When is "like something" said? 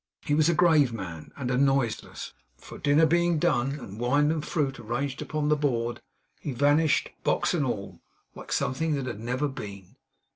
8.33-8.95